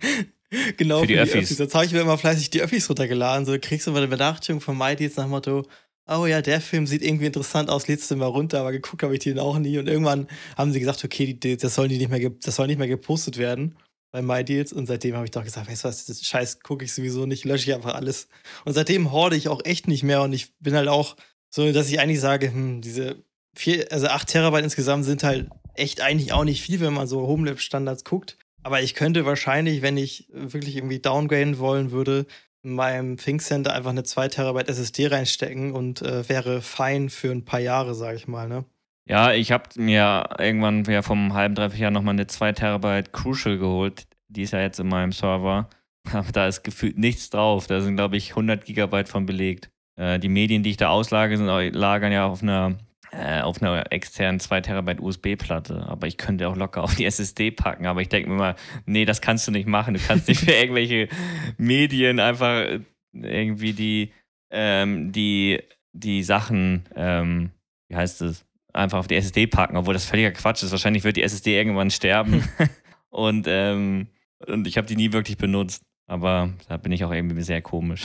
genau 0.77 0.99
für 1.01 1.07
die, 1.07 1.13
für 1.13 1.17
die 1.17 1.19
Öffis. 1.19 1.35
Öffis. 1.35 1.57
Jetzt 1.59 1.73
habe 1.73 1.85
ich 1.85 1.93
mir 1.93 2.01
immer 2.01 2.17
fleißig 2.17 2.49
die 2.49 2.61
Öffis 2.61 2.89
runtergeladen. 2.89 3.45
So 3.45 3.55
kriegst 3.61 3.87
du 3.87 3.91
mal 3.91 3.99
eine 3.99 4.09
Benachrichtigung 4.09 4.59
von 4.59 4.77
MyDeals 4.77 5.15
nach 5.15 5.23
dem 5.23 5.31
Motto, 5.31 5.65
oh 6.07 6.25
ja, 6.25 6.41
der 6.41 6.59
Film 6.59 6.85
sieht 6.85 7.01
irgendwie 7.01 7.27
interessant 7.27 7.69
aus, 7.69 7.87
lädst 7.87 8.11
du 8.11 8.17
mal 8.17 8.25
runter, 8.25 8.59
aber 8.59 8.73
geguckt 8.73 9.03
habe 9.03 9.13
ich 9.13 9.21
den 9.21 9.39
auch 9.39 9.57
nie. 9.57 9.77
Und 9.77 9.87
irgendwann 9.87 10.27
haben 10.57 10.73
sie 10.73 10.79
gesagt, 10.81 11.05
okay, 11.05 11.33
die, 11.33 11.55
das, 11.55 11.75
soll 11.75 11.87
nicht 11.87 12.09
mehr, 12.09 12.29
das 12.43 12.55
soll 12.55 12.67
nicht 12.67 12.79
mehr 12.79 12.89
gepostet 12.89 13.37
werden 13.37 13.75
bei 14.11 14.21
MyDeals 14.21 14.73
und 14.73 14.85
seitdem 14.85 15.15
habe 15.15 15.25
ich 15.25 15.31
doch 15.31 15.43
gesagt, 15.43 15.69
weißt 15.69 15.83
du 15.83 15.87
was, 15.87 16.05
das 16.05 16.23
Scheiß 16.23 16.59
gucke 16.59 16.85
ich 16.85 16.93
sowieso 16.93 17.25
nicht, 17.25 17.45
lösche 17.45 17.69
ich 17.69 17.75
einfach 17.75 17.95
alles. 17.95 18.27
Und 18.65 18.73
seitdem 18.73 19.11
horde 19.11 19.35
ich 19.35 19.47
auch 19.47 19.63
echt 19.63 19.87
nicht 19.87 20.03
mehr 20.03 20.21
und 20.21 20.33
ich 20.33 20.57
bin 20.59 20.75
halt 20.75 20.87
auch 20.87 21.15
so, 21.49 21.71
dass 21.71 21.89
ich 21.89 21.99
eigentlich 21.99 22.19
sage, 22.19 22.51
hm, 22.51 22.81
diese 22.81 23.23
vier, 23.55 23.91
also 23.91 24.07
acht 24.07 24.27
Terabyte 24.27 24.63
insgesamt 24.63 25.05
sind 25.05 25.23
halt 25.23 25.49
echt 25.75 26.01
eigentlich 26.01 26.33
auch 26.33 26.43
nicht 26.43 26.61
viel, 26.61 26.79
wenn 26.79 26.93
man 26.93 27.07
so 27.07 27.27
Homelab-Standards 27.27 28.03
guckt. 28.03 28.37
Aber 28.63 28.81
ich 28.81 28.93
könnte 28.93 29.25
wahrscheinlich, 29.25 29.81
wenn 29.81 29.97
ich 29.97 30.27
wirklich 30.31 30.75
irgendwie 30.75 30.99
downgraden 30.99 31.57
wollen 31.57 31.91
würde, 31.91 32.25
in 32.63 32.73
meinem 32.73 33.17
ThinkCenter 33.17 33.73
einfach 33.73 33.89
eine 33.89 34.03
2 34.03 34.27
Terabyte 34.27 34.69
SSD 34.69 35.07
reinstecken 35.07 35.71
und 35.73 36.01
äh, 36.01 36.27
wäre 36.29 36.61
fein 36.61 37.09
für 37.09 37.31
ein 37.31 37.43
paar 37.43 37.59
Jahre, 37.59 37.95
sage 37.95 38.17
ich 38.17 38.27
mal, 38.27 38.47
ne? 38.47 38.65
Ja, 39.07 39.33
ich 39.33 39.51
habe 39.51 39.69
mir 39.77 40.29
irgendwann 40.37 40.83
ja 40.85 41.01
vom 41.01 41.33
halben, 41.33 41.55
dreiviertel 41.55 41.81
Jahr 41.81 41.91
nochmal 41.91 42.13
eine 42.13 42.27
2 42.27 42.53
Terabyte 42.53 43.11
Crucial 43.11 43.57
geholt. 43.57 44.07
Die 44.27 44.43
ist 44.43 44.53
ja 44.53 44.61
jetzt 44.61 44.79
in 44.79 44.87
meinem 44.87 45.11
Server. 45.11 45.69
Aber 46.13 46.31
da 46.31 46.47
ist 46.47 46.63
gefühlt 46.63 46.97
nichts 46.97 47.29
drauf. 47.29 47.67
Da 47.67 47.81
sind, 47.81 47.95
glaube 47.95 48.17
ich, 48.17 48.31
100 48.31 48.65
Gigabyte 48.65 49.09
von 49.09 49.25
belegt. 49.25 49.69
Äh, 49.97 50.19
die 50.19 50.29
Medien, 50.29 50.63
die 50.63 50.71
ich 50.71 50.77
da 50.77 50.89
auslage, 50.89 51.37
sind, 51.37 51.47
lagern 51.47 52.11
ja 52.11 52.27
auf 52.27 52.41
einer, 52.41 52.77
äh, 53.11 53.41
auf 53.41 53.61
einer 53.61 53.91
externen 53.91 54.39
2 54.39 54.61
Terabyte 54.61 55.01
USB-Platte. 55.01 55.85
Aber 55.87 56.07
ich 56.07 56.17
könnte 56.17 56.47
auch 56.47 56.55
locker 56.55 56.83
auf 56.83 56.95
die 56.95 57.05
SSD 57.05 57.51
packen. 57.51 57.87
Aber 57.87 58.01
ich 58.01 58.09
denke 58.09 58.29
mir 58.29 58.35
mal, 58.35 58.55
nee, 58.85 59.05
das 59.05 59.21
kannst 59.21 59.47
du 59.47 59.51
nicht 59.51 59.67
machen. 59.67 59.95
Du 59.95 59.99
kannst 59.99 60.27
nicht 60.27 60.41
für 60.41 60.51
irgendwelche 60.59 61.09
Medien 61.57 62.19
einfach 62.19 62.65
irgendwie 63.13 63.73
die, 63.73 64.13
ähm, 64.51 65.11
die, 65.11 65.59
die 65.91 66.23
Sachen, 66.23 66.85
ähm, 66.95 67.51
wie 67.89 67.95
heißt 67.95 68.21
es? 68.21 68.45
Einfach 68.73 68.99
auf 68.99 69.07
die 69.07 69.15
SSD 69.15 69.47
packen, 69.47 69.77
obwohl 69.77 69.93
das 69.93 70.05
völliger 70.05 70.31
Quatsch 70.31 70.63
ist. 70.63 70.71
Wahrscheinlich 70.71 71.03
wird 71.03 71.17
die 71.17 71.23
SSD 71.23 71.55
irgendwann 71.57 71.91
sterben. 71.91 72.43
und, 73.09 73.45
ähm, 73.47 74.07
und 74.47 74.67
ich 74.67 74.77
habe 74.77 74.87
die 74.87 74.95
nie 74.95 75.13
wirklich 75.13 75.37
benutzt. 75.37 75.83
Aber 76.07 76.49
da 76.67 76.77
bin 76.77 76.91
ich 76.91 77.05
auch 77.05 77.11
irgendwie 77.11 77.41
sehr 77.41 77.61
komisch. 77.61 78.03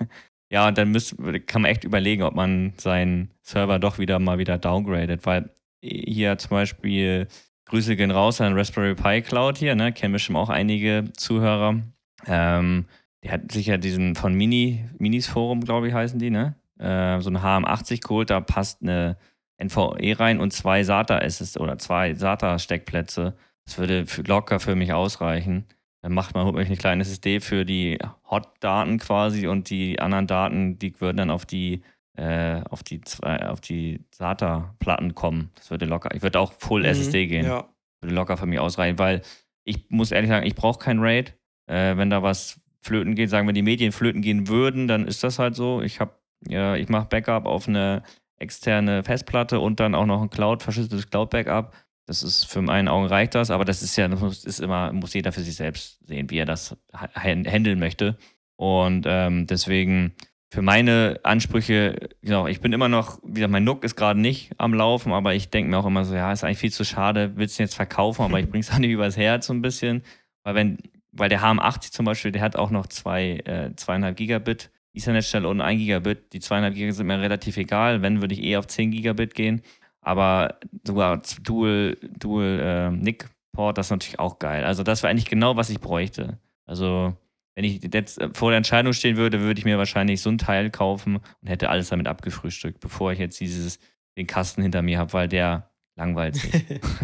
ja, 0.50 0.66
und 0.66 0.76
dann 0.76 0.90
müsst, 0.90 1.16
kann 1.46 1.62
man 1.62 1.70
echt 1.70 1.84
überlegen, 1.84 2.22
ob 2.22 2.34
man 2.34 2.72
seinen 2.76 3.30
Server 3.42 3.78
doch 3.78 3.98
wieder 3.98 4.18
mal 4.18 4.38
wieder 4.38 4.58
downgradet, 4.58 5.24
weil 5.24 5.50
hier 5.80 6.38
zum 6.38 6.50
Beispiel 6.50 7.28
Grüße 7.66 7.96
gehen 7.96 8.10
raus 8.10 8.40
an 8.40 8.54
Raspberry 8.54 8.94
Pi 8.94 9.22
Cloud 9.22 9.58
hier, 9.58 9.74
ne? 9.74 9.92
Kennen 9.92 10.12
bestimmt 10.12 10.38
auch 10.38 10.48
einige 10.48 11.04
Zuhörer. 11.16 11.80
Ähm, 12.26 12.86
der 13.22 13.32
hat 13.32 13.52
sich 13.52 13.66
ja 13.66 13.76
diesen 13.76 14.16
von 14.16 14.34
Mini, 14.34 14.84
Minis 14.98 15.26
Forum, 15.26 15.60
glaube 15.60 15.88
ich, 15.88 15.94
heißen 15.94 16.18
die, 16.18 16.30
ne? 16.30 16.56
Äh, 16.78 17.20
so 17.20 17.30
ein 17.30 17.38
HM80 17.38 18.00
geholt, 18.00 18.30
da 18.30 18.40
passt 18.40 18.82
eine 18.82 19.16
NVE 19.62 20.18
rein 20.18 20.40
und 20.40 20.52
zwei 20.52 20.82
SATA 20.82 21.18
SSD 21.18 21.60
oder 21.60 21.78
zwei 21.78 22.14
SATA 22.14 22.58
Steckplätze. 22.58 23.34
Das 23.66 23.78
würde 23.78 24.04
locker 24.26 24.60
für 24.60 24.74
mich 24.74 24.92
ausreichen. 24.92 25.64
Dann 26.02 26.12
macht 26.12 26.34
man, 26.34 26.44
holt 26.44 26.54
man 26.54 26.66
eine 26.66 26.76
kleine 26.76 27.02
SSD 27.02 27.40
für 27.40 27.64
die 27.64 27.98
Hot-Daten 28.30 28.98
quasi 28.98 29.46
und 29.46 29.70
die 29.70 30.00
anderen 30.00 30.26
Daten, 30.26 30.78
die 30.78 31.00
würden 31.00 31.16
dann 31.16 31.30
auf 31.30 31.46
die 31.46 31.82
äh, 32.16 32.62
auf 32.70 32.82
die 32.82 33.00
zwei, 33.00 33.48
auf 33.48 33.60
die 33.60 34.04
SATA-Platten 34.12 35.14
kommen. 35.14 35.50
Das 35.56 35.70
würde 35.70 35.86
locker. 35.86 36.14
Ich 36.14 36.22
würde 36.22 36.38
auch 36.38 36.52
Full 36.52 36.82
mhm, 36.82 36.86
SSD 36.86 37.26
gehen. 37.26 37.46
Ja. 37.46 37.68
Würde 38.00 38.14
locker 38.14 38.36
für 38.36 38.46
mich 38.46 38.60
ausreichen, 38.60 38.98
weil 38.98 39.22
ich 39.64 39.86
muss 39.88 40.12
ehrlich 40.12 40.30
sagen, 40.30 40.46
ich 40.46 40.54
brauche 40.54 40.78
kein 40.78 41.00
RAID. 41.00 41.34
Äh, 41.66 41.96
wenn 41.96 42.10
da 42.10 42.22
was 42.22 42.60
flöten 42.82 43.14
geht, 43.14 43.30
sagen 43.30 43.48
wir, 43.48 43.52
die 43.52 43.62
Medien 43.62 43.92
flöten 43.92 44.22
gehen 44.22 44.46
würden, 44.46 44.86
dann 44.86 45.08
ist 45.08 45.24
das 45.24 45.38
halt 45.38 45.56
so. 45.56 45.80
Ich 45.82 46.00
habe, 46.00 46.12
ja, 46.46 46.76
ich 46.76 46.88
mache 46.88 47.08
Backup 47.08 47.46
auf 47.46 47.66
eine 47.66 48.02
externe 48.38 49.04
Festplatte 49.04 49.60
und 49.60 49.80
dann 49.80 49.94
auch 49.94 50.06
noch 50.06 50.22
ein 50.22 50.30
Cloud, 50.30 50.62
verschlüsseltes 50.62 51.10
Cloud-Backup. 51.10 51.74
Das 52.06 52.22
ist 52.22 52.44
für 52.44 52.60
meinen 52.60 52.88
Augen 52.88 53.06
reicht 53.06 53.34
das, 53.34 53.50
aber 53.50 53.64
das 53.64 53.82
ist 53.82 53.96
ja, 53.96 54.08
das 54.08 54.44
ist 54.44 54.60
immer, 54.60 54.92
muss 54.92 55.14
jeder 55.14 55.32
für 55.32 55.40
sich 55.40 55.56
selbst 55.56 56.06
sehen, 56.06 56.30
wie 56.30 56.38
er 56.38 56.44
das 56.44 56.76
handeln 56.92 57.78
möchte. 57.78 58.18
Und 58.56 59.06
ähm, 59.08 59.46
deswegen 59.46 60.14
für 60.54 60.62
meine 60.62 61.18
Ansprüche, 61.24 62.10
genau, 62.22 62.46
ich 62.46 62.60
bin 62.60 62.72
immer 62.72 62.88
noch, 62.88 63.18
wie 63.24 63.34
gesagt, 63.34 63.50
mein 63.50 63.64
Nook 63.64 63.82
ist 63.82 63.96
gerade 63.96 64.20
nicht 64.20 64.52
am 64.58 64.72
Laufen, 64.72 65.12
aber 65.12 65.34
ich 65.34 65.50
denke 65.50 65.70
mir 65.70 65.78
auch 65.78 65.86
immer 65.86 66.04
so, 66.04 66.14
ja, 66.14 66.30
ist 66.30 66.44
eigentlich 66.44 66.58
viel 66.58 66.72
zu 66.72 66.84
schade, 66.84 67.32
willst 67.34 67.58
du 67.58 67.64
jetzt 67.64 67.74
verkaufen, 67.74 68.22
aber 68.22 68.38
ich 68.38 68.48
bring's 68.48 68.70
auch 68.72 68.78
nicht 68.78 68.90
übers 68.90 69.16
Herz 69.16 69.46
so 69.46 69.52
ein 69.52 69.62
bisschen. 69.62 70.02
Weil 70.44 70.54
wenn, 70.54 70.78
weil 71.10 71.28
der 71.28 71.40
HM80 71.40 71.90
zum 71.90 72.04
Beispiel, 72.04 72.30
der 72.30 72.42
hat 72.42 72.54
auch 72.54 72.70
noch 72.70 72.86
zwei, 72.86 73.38
äh, 73.44 73.74
zweieinhalb 73.74 74.16
Gigabit 74.16 74.70
Ethernet-Stelle 74.94 75.48
und 75.48 75.60
1 75.60 75.78
Gigabit. 75.78 76.32
Die 76.32 76.40
200 76.40 76.74
Gigabit 76.74 76.94
sind 76.94 77.06
mir 77.06 77.20
relativ 77.20 77.56
egal. 77.56 78.02
Wenn, 78.02 78.20
würde 78.20 78.34
ich 78.34 78.42
eher 78.42 78.58
auf 78.58 78.66
10 78.66 78.90
Gigabit 78.90 79.34
gehen. 79.34 79.62
Aber 80.00 80.58
sogar 80.86 81.22
Dual, 81.42 81.96
Dual 82.18 82.60
äh, 82.60 82.90
Nick 82.90 83.28
Port, 83.52 83.78
das 83.78 83.86
ist 83.86 83.90
natürlich 83.90 84.18
auch 84.18 84.38
geil. 84.38 84.64
Also 84.64 84.82
das 84.82 85.02
war 85.02 85.10
eigentlich 85.10 85.28
genau, 85.28 85.56
was 85.56 85.70
ich 85.70 85.80
bräuchte. 85.80 86.38
Also 86.66 87.16
wenn 87.54 87.64
ich 87.64 87.80
jetzt 87.92 88.20
äh, 88.20 88.30
vor 88.32 88.50
der 88.50 88.58
Entscheidung 88.58 88.92
stehen 88.92 89.16
würde, 89.16 89.40
würde 89.40 89.58
ich 89.58 89.64
mir 89.64 89.78
wahrscheinlich 89.78 90.20
so 90.20 90.30
ein 90.30 90.38
Teil 90.38 90.70
kaufen 90.70 91.16
und 91.16 91.48
hätte 91.48 91.70
alles 91.70 91.88
damit 91.88 92.08
abgefrühstückt, 92.08 92.80
bevor 92.80 93.12
ich 93.12 93.18
jetzt 93.18 93.40
dieses, 93.40 93.78
den 94.16 94.26
Kasten 94.26 94.62
hinter 94.62 94.82
mir 94.82 94.98
habe, 94.98 95.12
weil 95.12 95.28
der 95.28 95.70
langweilt 95.96 96.36
sich. 96.36 96.52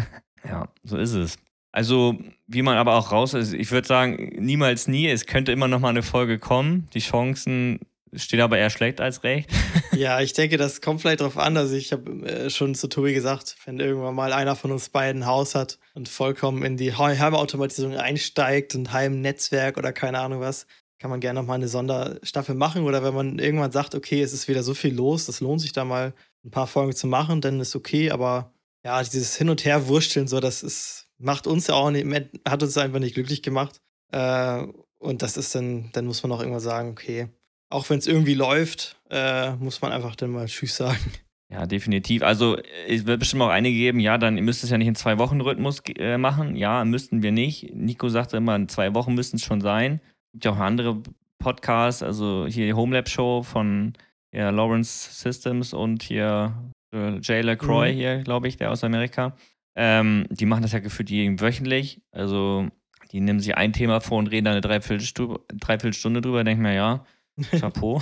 ja, 0.43 0.67
so 0.83 0.97
ist 0.97 1.13
es. 1.13 1.37
Also, 1.71 2.17
wie 2.47 2.61
man 2.61 2.77
aber 2.77 2.95
auch 2.95 3.11
raus 3.11 3.33
ist, 3.33 3.53
ich 3.53 3.71
würde 3.71 3.87
sagen, 3.87 4.33
niemals 4.37 4.87
nie. 4.87 5.07
Es 5.07 5.25
könnte 5.25 5.51
immer 5.51 5.67
noch 5.67 5.79
mal 5.79 5.89
eine 5.89 6.03
Folge 6.03 6.37
kommen. 6.37 6.87
Die 6.93 6.99
Chancen 6.99 7.79
stehen 8.13 8.41
aber 8.41 8.57
eher 8.57 8.69
schlecht 8.69 8.99
als 8.99 9.23
recht. 9.23 9.49
ja, 9.93 10.19
ich 10.19 10.33
denke, 10.33 10.57
das 10.57 10.81
kommt 10.81 10.99
vielleicht 10.99 11.21
darauf 11.21 11.37
an. 11.37 11.55
Also, 11.55 11.75
ich 11.75 11.93
habe 11.93 12.27
äh, 12.27 12.49
schon 12.49 12.75
zu 12.75 12.89
Tobi 12.89 13.13
gesagt, 13.13 13.55
wenn 13.65 13.79
irgendwann 13.79 14.15
mal 14.15 14.33
einer 14.33 14.57
von 14.57 14.71
uns 14.71 14.89
beiden 14.89 15.23
ein 15.23 15.27
Haus 15.27 15.55
hat 15.55 15.79
und 15.93 16.09
vollkommen 16.09 16.63
in 16.63 16.75
die 16.75 16.93
Heimautomatisierung 16.93 17.95
einsteigt 17.95 18.75
und 18.75 18.91
Heimnetzwerk 18.91 19.77
oder 19.77 19.93
keine 19.93 20.19
Ahnung 20.19 20.41
was, 20.41 20.67
kann 20.99 21.09
man 21.09 21.21
gerne 21.21 21.39
noch 21.39 21.47
mal 21.47 21.55
eine 21.55 21.69
Sonderstaffel 21.69 22.53
machen. 22.53 22.83
Oder 22.83 23.01
wenn 23.01 23.13
man 23.13 23.39
irgendwann 23.39 23.71
sagt, 23.71 23.95
okay, 23.95 24.21
es 24.21 24.33
ist 24.33 24.49
wieder 24.49 24.61
so 24.61 24.73
viel 24.73 24.93
los, 24.93 25.25
das 25.25 25.39
lohnt 25.39 25.61
sich 25.61 25.71
da 25.71 25.85
mal 25.85 26.13
ein 26.43 26.51
paar 26.51 26.67
Folgen 26.67 26.93
zu 26.93 27.07
machen, 27.07 27.39
dann 27.39 27.61
ist 27.61 27.77
okay. 27.77 28.11
Aber 28.11 28.53
ja, 28.83 29.01
dieses 29.01 29.37
Hin- 29.37 29.49
und 29.49 29.63
Her-Wursteln, 29.63 30.27
so, 30.27 30.39
das 30.39 30.63
ist 30.63 31.07
macht 31.21 31.47
uns 31.47 31.67
ja 31.67 31.75
auch 31.75 31.91
nicht, 31.91 32.05
hat 32.47 32.63
uns 32.63 32.77
einfach 32.77 32.99
nicht 32.99 33.15
glücklich 33.15 33.41
gemacht. 33.41 33.81
Äh, 34.11 34.65
und 34.99 35.21
das 35.21 35.37
ist 35.37 35.55
dann, 35.55 35.89
dann 35.93 36.05
muss 36.05 36.21
man 36.23 36.31
auch 36.31 36.39
irgendwann 36.39 36.61
sagen, 36.61 36.89
okay, 36.91 37.29
auch 37.69 37.89
wenn 37.89 37.99
es 37.99 38.07
irgendwie 38.07 38.33
läuft, 38.33 38.99
äh, 39.09 39.51
muss 39.55 39.81
man 39.81 39.91
einfach 39.91 40.15
dann 40.15 40.31
mal 40.31 40.45
Tschüss 40.45 40.75
sagen. 40.75 41.11
Ja, 41.51 41.65
definitiv. 41.65 42.23
Also 42.23 42.57
es 42.87 43.05
wird 43.05 43.19
bestimmt 43.19 43.41
auch 43.41 43.49
einige 43.49 43.77
geben, 43.77 43.99
ja, 43.99 44.17
dann 44.17 44.37
ihr 44.37 44.43
müsst 44.43 44.63
es 44.63 44.69
ja 44.69 44.77
nicht 44.77 44.87
in 44.87 44.95
zwei 44.95 45.17
Wochen 45.17 45.41
Rhythmus 45.41 45.81
äh, 45.97 46.17
machen. 46.17 46.55
Ja, 46.55 46.85
müssten 46.85 47.23
wir 47.23 47.33
nicht. 47.33 47.75
Nico 47.75 48.07
sagte 48.07 48.37
immer, 48.37 48.55
in 48.55 48.69
zwei 48.69 48.93
Wochen 48.93 49.15
müssten 49.15 49.35
es 49.35 49.43
schon 49.43 49.59
sein. 49.59 49.99
Es 50.27 50.31
gibt 50.31 50.45
ja 50.45 50.51
auch 50.51 50.59
andere 50.59 51.01
Podcasts, 51.39 52.03
also 52.03 52.45
hier 52.47 52.67
die 52.67 52.73
Homelab 52.73 53.09
Show 53.09 53.43
von 53.43 53.93
ja, 54.33 54.49
Lawrence 54.49 55.09
Systems 55.13 55.73
und 55.73 56.03
hier 56.03 56.53
äh, 56.93 57.19
Jay 57.19 57.41
LaCroix 57.41 57.91
mhm. 57.91 57.97
hier, 57.97 58.17
glaube 58.19 58.47
ich, 58.47 58.55
der 58.55 58.71
aus 58.71 58.85
Amerika. 58.85 59.35
Ähm, 59.75 60.25
die 60.29 60.45
machen 60.45 60.63
das 60.63 60.73
ja 60.73 60.79
gefühlt 60.79 61.09
wöchentlich. 61.11 62.01
Also 62.11 62.67
die 63.11 63.21
nehmen 63.21 63.39
sich 63.39 63.55
ein 63.55 63.73
Thema 63.73 64.01
vor 64.01 64.19
und 64.19 64.27
reden 64.27 64.45
da 64.45 64.51
eine 64.51 64.61
Dreiviertelstunde, 64.61 65.39
Dreiviertelstunde 65.53 66.21
drüber. 66.21 66.43
Denken 66.43 66.63
mir, 66.63 66.73
ja, 66.73 67.05
Chapeau. 67.59 68.01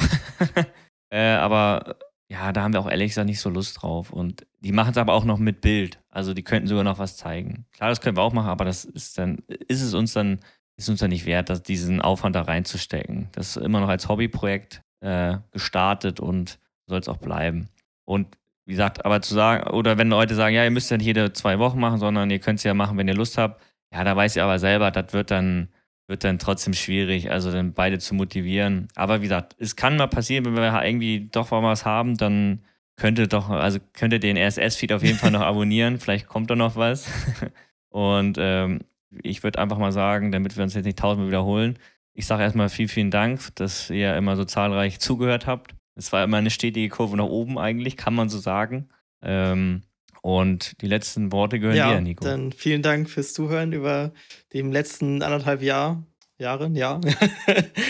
äh, 1.09 1.31
aber 1.33 1.97
ja, 2.31 2.51
da 2.53 2.61
haben 2.61 2.73
wir 2.73 2.79
auch 2.79 2.89
ehrlich 2.89 3.09
gesagt 3.09 3.27
nicht 3.27 3.39
so 3.39 3.49
Lust 3.49 3.81
drauf. 3.81 4.11
Und 4.11 4.45
die 4.59 4.71
machen 4.71 4.91
es 4.91 4.97
aber 4.97 5.13
auch 5.13 5.25
noch 5.25 5.39
mit 5.39 5.61
Bild. 5.61 5.99
Also 6.09 6.33
die 6.33 6.43
könnten 6.43 6.67
sogar 6.67 6.83
noch 6.83 6.99
was 6.99 7.17
zeigen. 7.17 7.65
Klar, 7.71 7.89
das 7.89 8.01
können 8.01 8.17
wir 8.17 8.21
auch 8.21 8.33
machen, 8.33 8.49
aber 8.49 8.65
das 8.65 8.85
ist 8.85 9.17
dann, 9.17 9.39
ist 9.47 9.81
es 9.81 9.93
uns 9.93 10.13
dann, 10.13 10.39
ist 10.77 10.89
uns 10.89 10.99
dann 10.99 11.09
nicht 11.09 11.25
wert, 11.25 11.49
dass 11.49 11.63
diesen 11.63 12.01
Aufwand 12.01 12.35
da 12.35 12.43
reinzustecken. 12.43 13.29
Das 13.31 13.55
ist 13.55 13.63
immer 13.63 13.79
noch 13.79 13.89
als 13.89 14.07
Hobbyprojekt 14.07 14.83
äh, 15.01 15.37
gestartet 15.51 16.19
und 16.19 16.59
soll 16.85 16.99
es 16.99 17.07
auch 17.07 17.17
bleiben. 17.17 17.69
Und 18.05 18.37
wie 18.69 18.73
gesagt, 18.73 19.03
aber 19.03 19.19
zu 19.23 19.33
sagen, 19.33 19.67
oder 19.71 19.97
wenn 19.97 20.09
Leute 20.09 20.35
sagen, 20.35 20.53
ja, 20.53 20.63
ihr 20.63 20.69
müsst 20.69 20.91
ja 20.91 20.97
nicht 20.97 21.07
jede 21.07 21.33
zwei 21.33 21.57
Wochen 21.57 21.79
machen, 21.79 21.97
sondern 21.97 22.29
ihr 22.29 22.37
könnt 22.37 22.59
es 22.59 22.63
ja 22.63 22.75
machen, 22.75 22.99
wenn 22.99 23.07
ihr 23.07 23.15
Lust 23.15 23.39
habt, 23.39 23.63
ja, 23.91 24.03
da 24.03 24.15
weiß 24.15 24.35
ich 24.35 24.43
aber 24.43 24.59
selber, 24.59 24.91
das 24.91 25.11
wird 25.11 25.31
dann, 25.31 25.69
wird 26.07 26.23
dann 26.23 26.37
trotzdem 26.37 26.75
schwierig, 26.75 27.31
also 27.31 27.51
dann 27.51 27.73
beide 27.73 27.97
zu 27.97 28.13
motivieren. 28.13 28.87
Aber 28.93 29.21
wie 29.21 29.23
gesagt, 29.23 29.55
es 29.57 29.75
kann 29.75 29.97
mal 29.97 30.05
passieren, 30.05 30.45
wenn 30.45 30.53
wir 30.53 30.83
irgendwie 30.85 31.29
doch 31.31 31.49
mal 31.49 31.63
was 31.63 31.83
haben, 31.83 32.15
dann 32.15 32.61
könnte 32.95 33.27
doch, 33.27 33.49
also 33.49 33.79
könnt 33.93 34.13
ihr 34.13 34.19
den 34.19 34.37
RSS-Feed 34.37 34.93
auf 34.93 35.01
jeden 35.01 35.17
Fall 35.17 35.31
noch 35.31 35.41
abonnieren, 35.51 35.97
vielleicht 35.97 36.27
kommt 36.27 36.51
da 36.51 36.55
noch 36.55 36.75
was. 36.75 37.09
Und 37.89 38.37
ähm, 38.39 38.81
ich 39.23 39.41
würde 39.41 39.57
einfach 39.57 39.79
mal 39.79 39.91
sagen, 39.91 40.31
damit 40.31 40.55
wir 40.55 40.63
uns 40.63 40.75
jetzt 40.75 40.85
nicht 40.85 40.99
tausendmal 40.99 41.29
wiederholen, 41.29 41.79
ich 42.13 42.27
sage 42.27 42.43
erstmal 42.43 42.69
vielen, 42.69 42.89
vielen 42.89 43.09
Dank, 43.09 43.39
dass 43.55 43.89
ihr 43.89 44.15
immer 44.15 44.35
so 44.35 44.45
zahlreich 44.45 44.99
zugehört 44.99 45.47
habt. 45.47 45.73
Es 45.99 46.13
war 46.13 46.23
immer 46.23 46.37
eine 46.37 46.49
stetige 46.49 46.87
Kurve 46.87 47.17
nach 47.17 47.25
oben 47.25 47.59
eigentlich, 47.59 47.97
kann 47.97 48.15
man 48.15 48.29
so 48.29 48.39
sagen. 48.39 48.87
Ähm, 49.21 49.83
und 50.21 50.81
die 50.81 50.87
letzten 50.87 51.33
Worte 51.33 51.59
gehören 51.59 51.75
ja, 51.75 51.93
dir, 51.93 52.01
Nico. 52.01 52.23
Dann 52.23 52.53
vielen 52.53 52.81
Dank 52.81 53.09
fürs 53.09 53.33
Zuhören 53.33 53.73
über 53.73 54.13
dem 54.53 54.71
letzten 54.71 55.21
anderthalb 55.21 55.61
Jahr. 55.61 56.03
Jahren, 56.37 56.73
ja. 56.73 57.01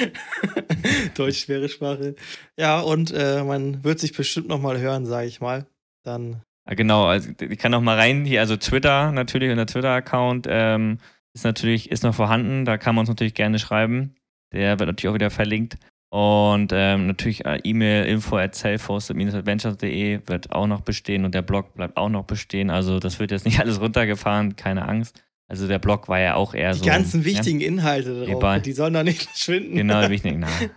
Deutsch 1.15 1.43
schwere 1.43 1.69
Sprache. 1.69 2.15
Ja, 2.57 2.79
und 2.79 3.13
äh, 3.15 3.43
man 3.43 3.83
wird 3.83 3.99
sich 3.99 4.13
bestimmt 4.13 4.47
noch 4.47 4.59
mal 4.59 4.79
hören, 4.79 5.05
sage 5.05 5.27
ich 5.27 5.39
mal. 5.39 5.67
Dann. 6.03 6.41
Ja, 6.67 6.73
genau, 6.73 7.05
also 7.05 7.29
ich 7.39 7.59
kann 7.59 7.71
noch 7.71 7.81
mal 7.81 7.95
rein 7.95 8.25
hier, 8.25 8.39
also 8.39 8.57
Twitter 8.57 9.11
natürlich, 9.11 9.51
unser 9.51 9.67
Twitter-Account 9.67 10.47
ähm, 10.49 10.97
ist 11.35 11.43
natürlich, 11.43 11.91
ist 11.91 12.03
noch 12.03 12.15
vorhanden, 12.15 12.65
da 12.65 12.79
kann 12.79 12.95
man 12.95 13.03
uns 13.03 13.09
natürlich 13.09 13.35
gerne 13.35 13.59
schreiben. 13.59 14.15
Der 14.51 14.79
wird 14.79 14.87
natürlich 14.87 15.09
auch 15.11 15.15
wieder 15.15 15.29
verlinkt. 15.29 15.77
Und 16.09 16.71
ähm, 16.73 17.05
natürlich 17.05 17.45
äh, 17.45 17.59
E-Mail 17.63 18.05
info 18.05 18.37
at 18.37 18.55
selfhosted-adventures.de 18.55 20.21
wird 20.25 20.51
auch 20.51 20.65
noch 20.65 20.81
bestehen 20.81 21.23
und 21.23 21.35
der 21.35 21.43
Blog 21.43 21.75
bleibt 21.75 21.97
auch 21.97 22.09
noch 22.09 22.23
bestehen. 22.23 22.71
Also 22.71 22.99
das 22.99 23.19
wird 23.19 23.29
jetzt 23.29 23.45
nicht 23.45 23.59
alles 23.59 23.79
runtergefahren, 23.79 24.55
keine 24.55 24.87
Angst. 24.87 25.21
Also 25.47 25.67
der 25.67 25.79
Blog 25.79 26.07
war 26.09 26.19
ja 26.19 26.35
auch 26.35 26.53
eher 26.53 26.71
die 26.71 26.77
so. 26.77 26.83
Die 26.83 26.89
ganzen 26.89 27.25
wichtigen 27.25 27.59
ja, 27.59 27.67
Inhalte 27.67 28.25
darauf, 28.25 28.61
die 28.61 28.71
sollen 28.71 28.93
da 28.93 29.03
nicht 29.03 29.23
verschwinden. 29.29 29.75
Genau, 29.75 30.09
wichtig, 30.09 30.37
nein. 30.37 30.71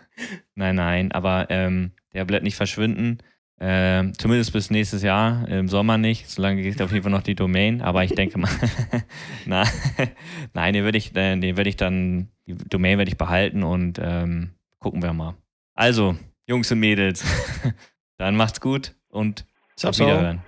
nein, 0.55 0.77
nein, 0.77 1.13
aber 1.13 1.47
ähm, 1.49 1.93
der 2.13 2.25
bleibt 2.27 2.45
nicht 2.45 2.57
verschwinden. 2.57 3.19
Ähm, 3.65 4.13
zumindest 4.19 4.53
bis 4.53 4.71
nächstes 4.71 5.03
Jahr, 5.03 5.47
im 5.49 5.69
Sommer 5.69 5.97
nicht. 5.97 6.29
Solange 6.29 6.63
geht 6.63 6.83
auf 6.83 6.91
jeden 6.91 7.05
Fall 7.05 7.13
noch 7.13 7.23
die 7.23 7.37
Domain. 7.37 7.81
Aber 7.81 8.03
ich 8.03 8.13
denke 8.13 8.39
mal, 8.39 8.51
na, 9.47 9.65
nein, 10.53 10.75
den 10.75 10.85
würde 10.85 10.99
ich, 10.99 11.13
den 11.13 11.43
würde 11.43 11.69
ich 11.69 11.77
dann, 11.77 12.29
die 12.47 12.57
Domain 12.57 12.99
werde 12.99 13.11
ich 13.11 13.17
behalten 13.17 13.63
und 13.63 14.01
ähm, 14.03 14.51
gucken 14.83 15.03
wir 15.03 15.13
mal. 15.13 15.35
Also, 15.75 16.17
Jungs 16.47 16.71
und 16.71 16.81
Mädels, 16.81 17.25
dann 18.19 18.37
macht's 18.37 18.61
gut 18.61 18.95
und 19.09 19.47
ciao, 19.77 19.91
auf 19.91 19.99
Wiederhören. 19.99 20.43